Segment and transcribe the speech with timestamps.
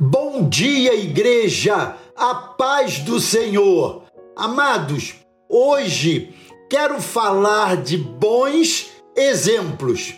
[0.00, 4.04] Bom dia, igreja, a paz do Senhor.
[4.36, 5.16] Amados,
[5.48, 6.32] hoje
[6.70, 10.14] quero falar de bons exemplos.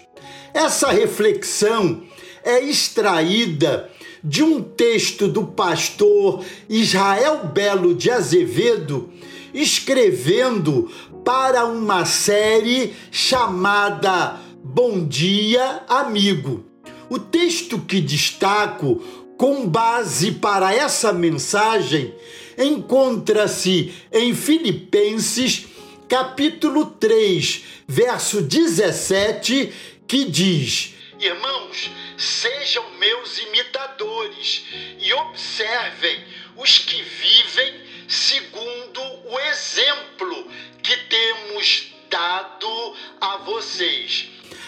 [0.53, 2.03] Essa reflexão
[2.45, 3.90] é extraída
[4.22, 9.08] de um texto do pastor Israel Belo de Azevedo,
[9.54, 10.90] escrevendo
[11.24, 16.66] para uma série chamada Bom Dia, Amigo.
[17.09, 19.01] O texto que destaco
[19.41, 22.14] com base para essa mensagem
[22.59, 25.64] encontra-se em Filipenses,
[26.06, 29.73] capítulo 3, verso 17,
[30.06, 34.62] que diz: Irmãos, sejam meus imitadores
[34.98, 36.22] e observem
[36.59, 37.59] os que vivem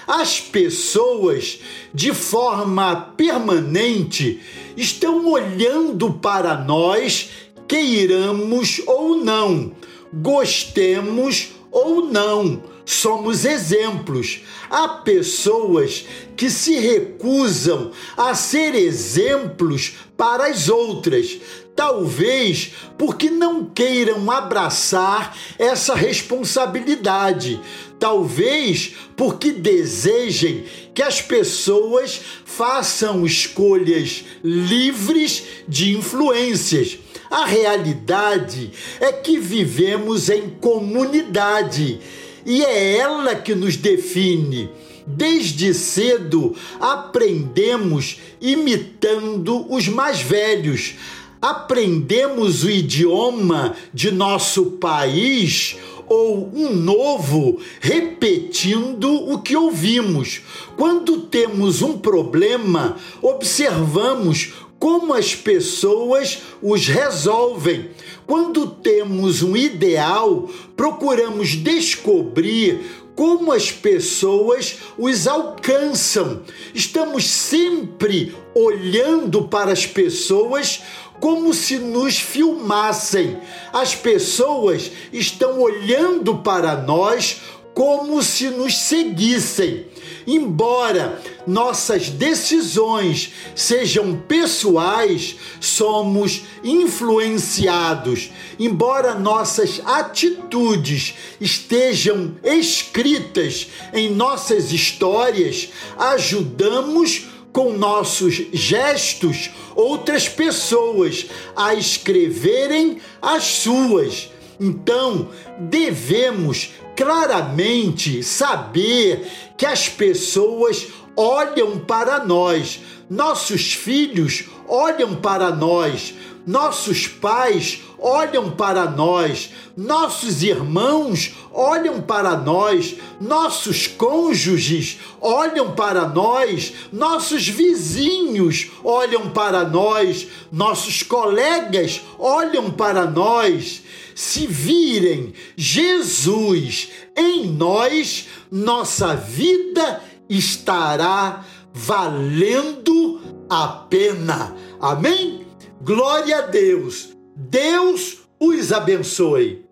[0.07, 1.61] As pessoas,
[1.95, 4.41] de forma permanente,
[4.77, 7.31] estão olhando para nós,
[7.69, 9.73] queiramos ou não,
[10.13, 12.72] gostemos ou não.
[12.85, 14.41] Somos exemplos.
[14.71, 16.05] Há pessoas
[16.37, 21.39] que se recusam a ser exemplos para as outras,
[21.75, 27.61] talvez porque não queiram abraçar essa responsabilidade,
[27.99, 36.99] talvez porque desejem que as pessoas façam escolhas livres de influências.
[37.31, 42.01] A realidade é que vivemos em comunidade
[42.45, 44.69] e é ela que nos define.
[45.07, 50.95] Desde cedo aprendemos imitando os mais velhos,
[51.41, 55.77] aprendemos o idioma de nosso país
[56.09, 60.43] ou um novo repetindo o que ouvimos.
[60.77, 64.53] Quando temos um problema, observamos
[64.83, 67.91] como as pessoas os resolvem.
[68.27, 72.81] Quando temos um ideal, procuramos descobrir
[73.15, 76.43] como as pessoas os alcançam.
[76.75, 80.83] Estamos sempre olhando para as pessoas
[81.21, 83.39] como se nos filmassem.
[83.73, 87.41] As pessoas estão olhando para nós
[87.75, 89.87] como se nos seguissem.
[90.27, 98.31] Embora nossas decisões sejam pessoais, somos influenciados.
[98.59, 111.75] Embora nossas atitudes estejam escritas em nossas histórias, ajudamos com nossos gestos outras pessoas a
[111.75, 114.32] escreverem as suas.
[114.63, 115.29] Então,
[115.59, 120.87] devemos claramente saber que as pessoas
[121.17, 122.81] olham para nós,
[123.11, 126.15] nossos filhos olham para nós,
[126.47, 136.73] nossos pais olham para nós, nossos irmãos olham para nós, nossos cônjuges olham para nós,
[136.93, 143.83] nossos vizinhos olham para nós, nossos colegas olham para nós.
[144.15, 154.55] Se virem Jesus em nós, nossa vida estará valendo a pena.
[154.81, 155.47] Amém?
[155.81, 157.22] Glória a Deus.
[157.35, 159.65] Deus os abençoe.